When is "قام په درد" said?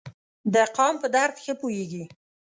0.75-1.35